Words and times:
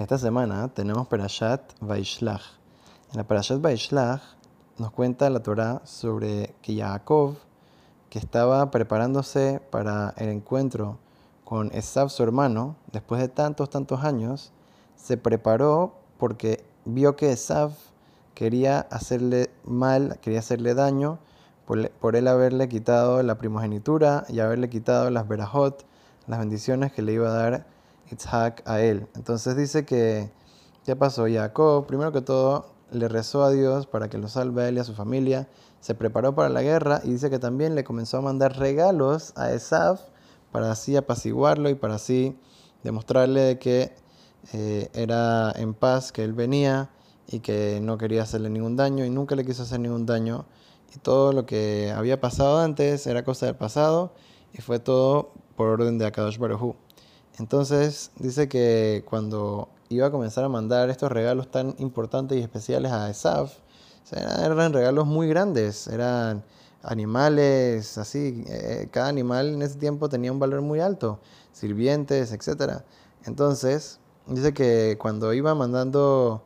Esta 0.00 0.16
semana 0.16 0.68
tenemos 0.68 1.08
Perashat 1.08 1.74
Vaishlach. 1.78 2.40
En 3.10 3.18
la 3.18 3.24
Perashat 3.24 3.60
Vaishlach 3.60 4.22
nos 4.78 4.92
cuenta 4.92 5.28
la 5.28 5.40
Torah 5.40 5.82
sobre 5.84 6.54
que 6.62 6.74
Jacob, 6.74 7.34
que 8.08 8.18
estaba 8.18 8.70
preparándose 8.70 9.60
para 9.70 10.14
el 10.16 10.30
encuentro 10.30 10.96
con 11.44 11.70
Esav, 11.74 12.08
su 12.08 12.22
hermano, 12.22 12.76
después 12.90 13.20
de 13.20 13.28
tantos, 13.28 13.68
tantos 13.68 14.02
años, 14.02 14.52
se 14.96 15.18
preparó 15.18 15.96
porque 16.16 16.64
vio 16.86 17.14
que 17.14 17.32
Esav 17.32 17.72
quería 18.32 18.80
hacerle 18.90 19.50
mal, 19.64 20.18
quería 20.22 20.38
hacerle 20.38 20.72
daño 20.72 21.18
por, 21.66 21.90
por 21.90 22.16
él 22.16 22.26
haberle 22.26 22.70
quitado 22.70 23.22
la 23.22 23.36
primogenitura 23.36 24.24
y 24.30 24.40
haberle 24.40 24.70
quitado 24.70 25.10
las 25.10 25.28
verajot, 25.28 25.84
las 26.26 26.38
bendiciones 26.38 26.90
que 26.90 27.02
le 27.02 27.12
iba 27.12 27.28
a 27.28 27.34
dar 27.34 27.79
Itzhak 28.10 28.62
a 28.68 28.80
él. 28.80 29.06
Entonces 29.14 29.56
dice 29.56 29.84
que, 29.84 30.30
¿qué 30.84 30.96
pasó? 30.96 31.26
Jacob, 31.30 31.86
primero 31.86 32.12
que 32.12 32.20
todo, 32.20 32.66
le 32.92 33.08
rezó 33.08 33.44
a 33.44 33.50
Dios 33.50 33.86
para 33.86 34.08
que 34.08 34.18
lo 34.18 34.28
salve 34.28 34.62
a 34.62 34.68
él 34.68 34.76
y 34.76 34.80
a 34.80 34.84
su 34.84 34.94
familia, 34.94 35.48
se 35.80 35.94
preparó 35.94 36.34
para 36.34 36.48
la 36.48 36.62
guerra 36.62 37.00
y 37.04 37.12
dice 37.12 37.30
que 37.30 37.38
también 37.38 37.74
le 37.74 37.84
comenzó 37.84 38.18
a 38.18 38.20
mandar 38.20 38.58
regalos 38.58 39.32
a 39.36 39.52
Esav 39.52 40.00
para 40.52 40.72
así 40.72 40.96
apaciguarlo 40.96 41.70
y 41.70 41.74
para 41.74 41.94
así 41.94 42.38
demostrarle 42.82 43.58
que 43.58 43.94
eh, 44.52 44.88
era 44.94 45.52
en 45.56 45.74
paz, 45.74 46.12
que 46.12 46.24
él 46.24 46.32
venía 46.32 46.90
y 47.28 47.40
que 47.40 47.80
no 47.82 47.98
quería 47.98 48.22
hacerle 48.22 48.50
ningún 48.50 48.76
daño 48.76 49.04
y 49.04 49.10
nunca 49.10 49.36
le 49.36 49.44
quiso 49.44 49.62
hacer 49.62 49.80
ningún 49.80 50.06
daño. 50.06 50.46
Y 50.94 50.98
todo 50.98 51.32
lo 51.32 51.46
que 51.46 51.92
había 51.96 52.20
pasado 52.20 52.58
antes 52.58 53.06
era 53.06 53.24
cosa 53.24 53.46
del 53.46 53.54
pasado 53.54 54.12
y 54.52 54.60
fue 54.60 54.80
todo 54.80 55.32
por 55.56 55.68
orden 55.68 55.98
de 55.98 56.06
Akadosh 56.06 56.38
Baruj 56.38 56.74
entonces 57.40 58.10
dice 58.18 58.50
que 58.50 59.02
cuando 59.08 59.70
iba 59.88 60.06
a 60.06 60.10
comenzar 60.10 60.44
a 60.44 60.50
mandar 60.50 60.90
estos 60.90 61.10
regalos 61.10 61.50
tan 61.50 61.74
importantes 61.78 62.36
y 62.36 62.42
especiales 62.42 62.92
a 62.92 63.08
Esaf, 63.08 63.54
eran 64.12 64.74
regalos 64.74 65.06
muy 65.06 65.26
grandes, 65.26 65.86
eran 65.86 66.44
animales, 66.82 67.96
así, 67.96 68.44
eh, 68.46 68.88
cada 68.90 69.08
animal 69.08 69.54
en 69.54 69.62
ese 69.62 69.76
tiempo 69.78 70.10
tenía 70.10 70.30
un 70.30 70.38
valor 70.38 70.60
muy 70.60 70.80
alto, 70.80 71.18
sirvientes, 71.52 72.32
etc. 72.32 72.82
Entonces, 73.24 74.00
dice 74.26 74.52
que 74.52 74.98
cuando 75.00 75.32
iba 75.32 75.54
mandando 75.54 76.42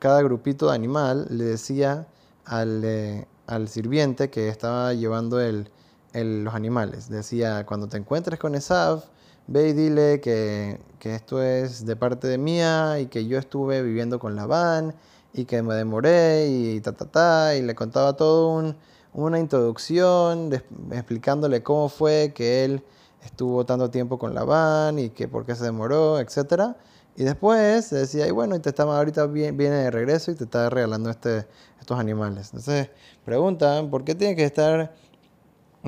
cada 0.00 0.22
grupito 0.22 0.70
de 0.70 0.74
animal, 0.74 1.28
le 1.30 1.44
decía 1.44 2.08
al, 2.44 2.82
eh, 2.84 3.26
sirviente 3.68 4.28
que 4.28 4.48
estaba 4.48 4.92
llevando 4.92 5.38
los 5.38 6.54
animales, 6.54 7.08
decía, 7.08 7.64
cuando 7.64 7.86
te 7.86 7.96
encuentres 7.98 8.40
con 8.40 8.56
Esaf, 8.56 9.04
ve 9.46 9.68
y 9.68 9.72
dile 9.72 10.20
que, 10.20 10.80
esto 11.02 11.40
es 11.40 11.86
de 11.86 11.94
parte 11.94 12.26
de 12.26 12.36
mía 12.36 12.98
y 12.98 13.06
que 13.06 13.26
yo 13.26 13.38
estuve 13.38 13.80
viviendo 13.80 14.18
con 14.18 14.34
Labán 14.34 14.92
y 15.32 15.44
que 15.44 15.62
me 15.62 15.74
demoré 15.74 16.48
y 16.48 16.80
ta, 16.80 16.92
ta, 16.92 17.04
ta, 17.06 17.54
y 17.54 17.62
le 17.62 17.76
contaba 17.76 18.16
todo 18.16 18.74
una 19.12 19.38
introducción 19.38 20.52
explicándole 20.90 21.62
cómo 21.62 21.88
fue 21.88 22.32
que 22.34 22.64
él 22.64 22.82
estuvo 23.24 23.64
tanto 23.64 23.88
tiempo 23.90 24.18
con 24.18 24.34
Labán 24.34 24.98
y 24.98 25.10
que 25.10 25.28
por 25.28 25.46
qué 25.46 25.54
se 25.54 25.64
demoró, 25.64 26.18
etc. 26.18 26.74
Y 27.16 27.24
después 27.24 27.90
decía, 27.90 28.26
y 28.26 28.30
bueno, 28.30 28.56
y 28.56 28.58
te 28.58 28.70
estaba, 28.70 28.98
ahorita 28.98 29.26
viene 29.26 29.76
de 29.76 29.90
regreso 29.90 30.32
y 30.32 30.34
te 30.34 30.44
está 30.44 30.70
regalando 30.70 31.08
este, 31.10 31.46
estos 31.78 31.98
animales. 31.98 32.48
Entonces 32.48 32.90
preguntan, 33.24 33.90
¿por 33.90 34.04
qué 34.04 34.14
tiene 34.14 34.34
que 34.34 34.44
estar 34.44 34.94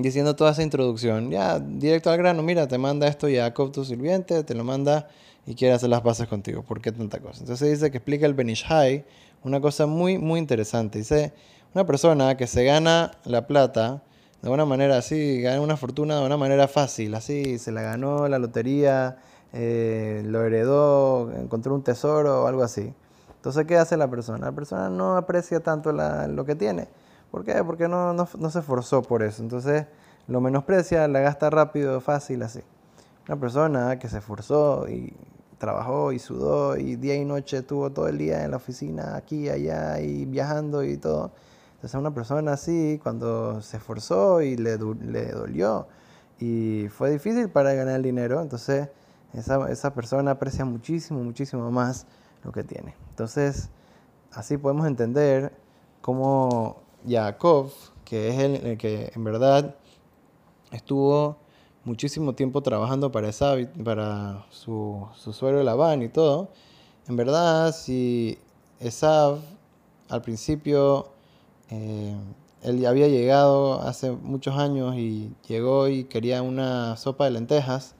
diciendo 0.02 0.36
toda 0.36 0.52
esa 0.52 0.62
introducción. 0.62 1.30
Ya, 1.30 1.58
directo 1.58 2.10
al 2.10 2.18
grano, 2.18 2.42
mira, 2.42 2.68
te 2.68 2.78
manda 2.78 3.08
esto 3.08 3.28
Jacob, 3.30 3.72
tu 3.72 3.84
sirviente, 3.84 4.44
te 4.44 4.54
lo 4.54 4.64
manda 4.64 5.08
y 5.46 5.54
quiere 5.54 5.74
hacer 5.74 5.90
las 5.90 6.02
paces 6.02 6.28
contigo. 6.28 6.62
¿Por 6.62 6.80
qué 6.80 6.92
tanta 6.92 7.20
cosa? 7.20 7.40
Entonces 7.40 7.70
dice 7.70 7.90
que 7.90 7.98
explica 7.98 8.26
el 8.26 8.34
Benishai 8.34 9.04
una 9.44 9.60
cosa 9.60 9.86
muy, 9.86 10.18
muy 10.18 10.40
interesante. 10.40 10.98
Dice, 10.98 11.32
una 11.74 11.86
persona 11.86 12.36
que 12.36 12.46
se 12.46 12.64
gana 12.64 13.12
la 13.24 13.46
plata 13.46 14.02
de 14.42 14.50
una 14.50 14.64
manera 14.64 14.98
así, 14.98 15.40
gana 15.40 15.60
una 15.60 15.76
fortuna 15.76 16.20
de 16.20 16.26
una 16.26 16.36
manera 16.36 16.68
fácil, 16.68 17.14
así, 17.14 17.58
se 17.58 17.72
la 17.72 17.82
ganó 17.82 18.28
la 18.28 18.38
lotería, 18.38 19.18
eh, 19.52 20.22
lo 20.24 20.44
heredó, 20.44 21.32
encontró 21.32 21.74
un 21.74 21.82
tesoro 21.82 22.44
o 22.44 22.46
algo 22.46 22.62
así. 22.62 22.92
Entonces, 23.36 23.66
¿qué 23.66 23.76
hace 23.76 23.96
la 23.96 24.08
persona? 24.08 24.46
La 24.46 24.52
persona 24.52 24.90
no 24.90 25.16
aprecia 25.16 25.60
tanto 25.60 25.92
lo 25.92 26.44
que 26.44 26.54
tiene 26.54 26.88
¿Por 27.30 27.44
qué? 27.44 27.62
Porque 27.64 27.88
no, 27.88 28.26
se 28.26 28.58
esforzó 28.58 29.02
por 29.02 29.22
eso. 29.22 29.42
Entonces 29.42 29.86
lo 30.26 30.40
menosprecia, 30.40 31.06
la 31.08 31.20
gasta 31.20 31.50
rápido, 31.50 32.00
fácil, 32.00 32.42
así. 32.42 32.60
Una 33.28 33.38
persona 33.38 33.98
que 33.98 34.08
se 34.08 34.18
esforzó 34.18 34.88
y 34.88 35.12
trabajó 35.58 36.12
y 36.12 36.18
sudó 36.18 36.76
y 36.76 36.96
día 36.96 37.16
y 37.16 37.24
noche 37.24 37.58
estuvo 37.58 37.90
todo 37.90 38.08
el 38.08 38.16
día 38.18 38.44
en 38.44 38.52
la 38.52 38.56
oficina, 38.56 39.16
aquí, 39.16 39.48
allá 39.48 40.00
y 40.00 40.24
viajando 40.24 40.82
y 40.84 40.96
todo. 40.96 41.32
Entonces 41.74 41.98
una 41.98 42.14
persona 42.14 42.52
así, 42.54 42.98
cuando 43.02 43.60
se 43.60 43.76
esforzó 43.76 44.40
y 44.40 44.56
le, 44.56 44.78
dolió 44.78 45.86
y 46.38 46.88
fue 46.90 47.10
difícil 47.10 47.50
para 47.50 47.74
ganar 47.74 48.00
dinero, 48.02 48.40
entonces 48.40 48.88
esa, 49.34 49.70
esa 49.70 49.92
persona 49.94 50.32
aprecia 50.32 50.64
muchísimo, 50.64 51.22
muchísimo 51.22 51.70
más 51.70 52.06
lo 52.44 52.52
que 52.52 52.64
tiene. 52.64 52.94
Entonces, 53.10 53.70
así 54.32 54.56
podemos 54.56 54.86
entender 54.86 55.52
cómo 56.00 56.87
Jacob, 57.06 57.70
que 58.04 58.28
es 58.28 58.38
el, 58.38 58.78
que 58.78 59.12
en 59.14 59.24
verdad 59.24 59.76
estuvo 60.72 61.38
muchísimo 61.84 62.34
tiempo 62.34 62.62
trabajando 62.62 63.12
para, 63.12 63.28
esa, 63.28 63.54
para 63.84 64.46
su, 64.50 65.06
su 65.14 65.32
suegro 65.32 65.62
Labán 65.62 66.02
y 66.02 66.08
todo, 66.08 66.50
en 67.08 67.16
verdad, 67.16 67.74
si 67.74 68.38
Esav 68.80 69.38
al 70.08 70.22
principio, 70.22 71.08
eh, 71.70 72.14
él 72.62 72.84
había 72.86 73.08
llegado 73.08 73.80
hace 73.80 74.10
muchos 74.10 74.56
años 74.56 74.96
y 74.96 75.34
llegó 75.46 75.88
y 75.88 76.04
quería 76.04 76.42
una 76.42 76.96
sopa 76.96 77.24
de 77.24 77.30
lentejas, 77.30 77.94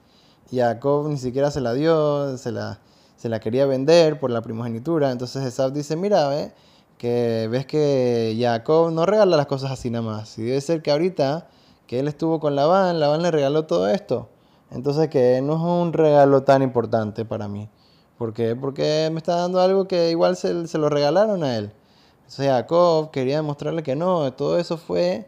y 0.51 0.57
Jacob 0.57 1.07
ni 1.07 1.17
siquiera 1.17 1.51
se 1.51 1.61
la 1.61 1.73
dio, 1.73 2.37
se 2.37 2.51
la, 2.51 2.79
se 3.15 3.29
la 3.29 3.39
quería 3.39 3.65
vender 3.65 4.19
por 4.19 4.31
la 4.31 4.41
primogenitura, 4.41 5.11
entonces 5.11 5.43
Esav 5.43 5.73
dice, 5.73 5.95
mira, 5.95 6.27
ve, 6.27 6.53
que 6.99 7.47
ves 7.49 7.65
que 7.65 8.37
Jacob 8.39 8.91
no 8.91 9.05
regala 9.05 9.37
las 9.37 9.47
cosas 9.47 9.71
así 9.71 9.89
nada 9.89 10.03
más. 10.05 10.37
Y 10.37 10.43
debe 10.43 10.61
ser 10.61 10.81
que 10.83 10.91
ahorita 10.91 11.47
que 11.87 11.99
él 11.99 12.09
estuvo 12.09 12.39
con 12.41 12.55
Labán, 12.55 12.99
Labán 12.99 13.23
le 13.23 13.31
regaló 13.31 13.65
todo 13.65 13.89
esto. 13.89 14.29
Entonces 14.69 15.07
que 15.09 15.41
no 15.41 15.55
es 15.55 15.61
un 15.61 15.93
regalo 15.93 16.43
tan 16.43 16.61
importante 16.61 17.25
para 17.25 17.47
mí. 17.47 17.69
¿Por 18.17 18.33
qué? 18.33 18.53
Porque 18.55 19.09
me 19.13 19.17
está 19.17 19.37
dando 19.37 19.61
algo 19.61 19.87
que 19.87 20.11
igual 20.11 20.35
se, 20.35 20.67
se 20.67 20.77
lo 20.77 20.89
regalaron 20.89 21.43
a 21.43 21.55
él. 21.57 21.71
Entonces 22.17 22.47
Jacob 22.47 23.11
quería 23.11 23.37
demostrarle 23.37 23.81
que 23.81 23.95
no, 23.95 24.33
todo 24.33 24.59
eso 24.59 24.77
fue 24.77 25.25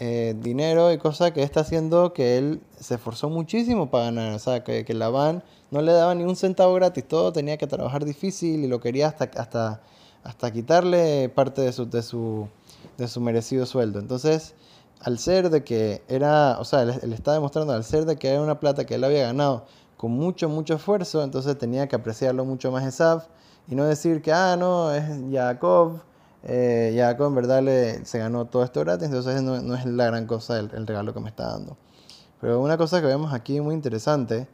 eh, 0.00 0.34
dinero 0.36 0.92
y 0.92 0.98
cosas 0.98 1.30
que 1.30 1.44
está 1.44 1.60
haciendo 1.60 2.12
que 2.12 2.36
él 2.36 2.60
se 2.80 2.96
esforzó 2.96 3.30
muchísimo 3.30 3.92
para 3.92 4.06
ganar. 4.06 4.34
O 4.34 4.38
sea, 4.40 4.64
que, 4.64 4.84
que 4.84 4.92
Labán 4.92 5.44
no 5.70 5.82
le 5.82 5.92
daba 5.92 6.16
ni 6.16 6.24
un 6.24 6.34
centavo 6.34 6.74
gratis, 6.74 7.06
todo 7.06 7.32
tenía 7.32 7.58
que 7.58 7.68
trabajar 7.68 8.04
difícil 8.04 8.64
y 8.64 8.66
lo 8.66 8.80
quería 8.80 9.06
hasta, 9.06 9.30
hasta 9.40 9.82
hasta 10.24 10.52
quitarle 10.52 11.28
parte 11.28 11.62
de 11.62 11.72
su, 11.72 11.88
de 11.88 12.02
su, 12.02 12.48
de 12.98 13.08
su 13.08 13.20
merecido 13.20 13.66
sueldo. 13.66 13.98
Entonces, 13.98 14.54
al 15.00 15.18
ser 15.18 15.50
de 15.50 15.64
que 15.64 16.02
era, 16.08 16.58
o 16.60 16.64
sea, 16.64 16.82
él, 16.82 17.12
está 17.12 17.32
demostrando, 17.32 17.72
al 17.72 17.84
ser 17.84 18.04
de 18.04 18.16
que 18.16 18.28
era 18.28 18.40
una 18.40 18.60
plata 18.60 18.84
que 18.84 18.94
él 18.94 19.04
había 19.04 19.24
ganado 19.24 19.66
con 19.96 20.12
mucho, 20.12 20.48
mucho 20.48 20.74
esfuerzo, 20.74 21.22
entonces 21.22 21.58
tenía 21.58 21.88
que 21.88 21.96
apreciarlo 21.96 22.44
mucho 22.44 22.70
más 22.70 22.84
Esaf 22.84 23.26
y 23.68 23.74
no 23.74 23.84
decir 23.84 24.22
que, 24.22 24.32
ah, 24.32 24.56
no, 24.56 24.92
es 24.92 25.04
Jacob, 25.30 26.00
eh, 26.44 26.94
Jacob 26.96 27.28
en 27.28 27.34
verdad 27.34 27.62
le, 27.62 28.04
se 28.04 28.18
ganó 28.18 28.46
todo 28.46 28.64
esto 28.64 28.80
gratis, 28.80 29.06
entonces 29.06 29.42
no, 29.42 29.60
no 29.60 29.74
es 29.74 29.86
la 29.86 30.06
gran 30.06 30.26
cosa 30.26 30.58
el, 30.58 30.70
el, 30.74 30.86
regalo 30.86 31.14
que 31.14 31.20
me 31.20 31.28
está 31.28 31.48
dando. 31.48 31.76
Pero 32.40 32.60
una 32.60 32.76
cosa 32.76 33.00
que 33.00 33.06
vemos 33.06 33.32
aquí 33.32 33.60
muy 33.60 33.74
interesante 33.74 34.48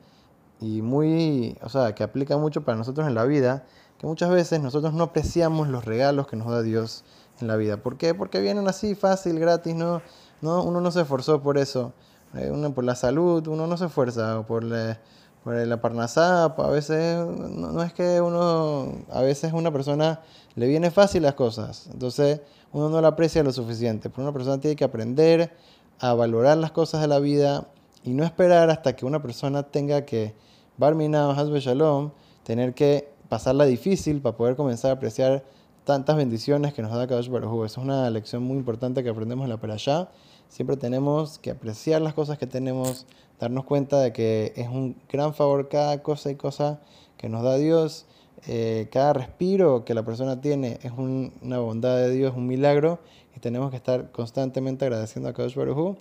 y 0.61 0.83
muy, 0.83 1.57
o 1.63 1.69
sea, 1.69 1.95
que 1.95 2.03
aplica 2.03 2.37
mucho 2.37 2.63
para 2.65 2.77
nosotros 2.77 3.07
en 3.07 3.15
la 3.15 3.25
vida, 3.25 3.65
que 3.99 4.07
muchas 4.07 4.31
veces 4.31 4.61
nosotros 4.61 4.93
no 4.93 5.05
apreciamos 5.05 5.69
los 5.69 5.85
regalos 5.85 6.27
que 6.27 6.37
nos 6.37 6.49
da 6.49 6.63
Dios 6.63 7.05
en 7.41 7.49
la 7.49 7.57
vida. 7.57 7.79
¿Por 7.79 7.97
qué? 7.97 8.15
Porque 8.15 8.41
vienen 8.41 8.69
así, 8.69 8.95
fácil, 8.95 9.39
gratis, 9.39 9.75
¿no? 9.75 10.03
no 10.41 10.63
uno 10.63 10.81
no 10.81 10.91
se 10.91 11.03
esforzó 11.03 11.43
por 11.43 11.59
eso. 11.59 11.93
Eh, 12.35 12.51
uno 12.53 12.75
por 12.75 12.85
la 12.85 12.95
salud, 12.95 13.47
uno 13.47 13.67
no 13.67 13.77
se 13.77 13.87
esfuerza, 13.87 14.43
por 14.47 14.63
la, 14.63 15.01
por 15.43 15.55
la 15.55 15.81
parnasá, 15.81 16.45
a 16.45 16.69
veces 16.69 17.25
no, 17.27 17.83
es 17.83 17.95
que 17.95 18.21
uno, 18.21 18.93
a 19.11 19.23
veces 19.23 19.55
una 19.55 19.73
persona 19.73 20.21
le 20.55 20.67
viene 20.67 20.91
fácil 20.91 21.23
las 21.23 21.35
cosas, 21.35 21.89
entonces 21.91 22.43
uno 22.73 22.91
no 22.91 23.01
la 23.01 23.09
aprecia 23.09 23.43
lo 23.43 23.51
suficiente, 23.51 24.11
pero 24.11 24.25
una 24.25 24.33
persona 24.33 24.61
tiene 24.61 24.77
que 24.77 24.85
aprender 24.85 25.57
a 26.01 26.13
valorar 26.13 26.59
las 26.59 26.71
cosas 26.71 27.01
de 27.01 27.09
la 27.09 27.19
vida 27.19 27.67
y 28.05 28.13
no 28.13 28.25
esperar 28.25 28.69
hasta 28.69 28.95
que 28.95 29.07
una 29.07 29.23
persona 29.23 29.63
tenga 29.63 30.05
que, 30.05 30.35
Barminao, 30.79 31.33
Hasbe 31.33 31.59
Shalom, 31.59 32.13
tener 32.45 32.73
que 32.73 33.09
pasarla 33.29 33.67
difícil 33.67 34.23
para 34.23 34.37
poder 34.37 34.55
comenzar 34.55 34.93
a 34.93 34.95
apreciar 34.95 35.43
tantas 35.83 36.17
bendiciones 36.17 36.73
que 36.73 36.83
nos 36.83 36.93
da 36.93 37.09
Kadosh 37.09 37.29
Baruj 37.29 37.67
Esa 37.67 37.81
es 37.81 37.85
una 37.85 38.09
lección 38.11 38.45
muy 38.45 38.59
importante 38.59 39.03
que 39.03 39.09
aprendemos 39.11 39.43
en 39.43 39.51
la 39.51 39.57
Perashá. 39.57 40.09
Siempre 40.49 40.77
tenemos 40.77 41.41
que 41.41 41.51
apreciar 41.51 42.01
las 42.01 42.15
cosas 42.15 42.39
que 42.39 42.47
tenemos, 42.47 43.07
darnos 43.41 43.65
cuenta 43.65 43.99
de 43.99 44.13
que 44.13 44.53
es 44.55 44.69
un 44.69 44.95
gran 45.11 45.35
favor 45.35 45.69
cada 45.69 46.01
cosa 46.01 46.31
y 46.31 46.37
cosa 46.37 46.79
que 47.17 47.29
nos 47.29 47.43
da 47.43 47.57
Dios, 47.57 48.07
eh, 48.47 48.89
cada 48.91 49.13
respiro 49.13 49.85
que 49.85 49.95
la 49.95 50.05
persona 50.05 50.41
tiene 50.41 50.79
es 50.83 50.93
una 50.93 51.59
bondad 51.59 51.97
de 51.97 52.11
Dios, 52.11 52.35
un 52.37 52.47
milagro, 52.47 53.01
y 53.37 53.41
tenemos 53.41 53.71
que 53.71 53.77
estar 53.77 54.11
constantemente 54.13 54.85
agradeciendo 54.85 55.29
a 55.29 55.33
Kadosh 55.33 55.55
Baruj 55.55 55.97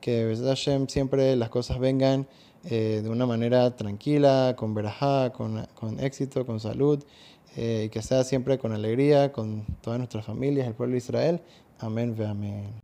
que 0.00 0.34
Hashem 0.34 0.88
siempre 0.88 1.36
las 1.36 1.50
cosas 1.50 1.78
vengan 1.78 2.26
eh, 2.64 3.00
de 3.02 3.08
una 3.10 3.26
manera 3.26 3.76
tranquila, 3.76 4.54
con 4.56 4.72
verajá, 4.74 5.30
con, 5.30 5.66
con 5.74 6.00
éxito, 6.00 6.46
con 6.46 6.60
salud, 6.60 7.02
y 7.56 7.88
que 7.88 8.00
sea 8.00 8.22
siempre 8.22 8.58
con 8.58 8.72
alegría, 8.72 9.32
con 9.32 9.66
todas 9.82 9.98
nuestras 9.98 10.24
familias, 10.24 10.68
el 10.68 10.74
pueblo 10.74 10.92
de 10.92 10.98
Israel. 10.98 11.40
Amén 11.80 12.14
ve 12.16 12.26
amén. 12.26 12.80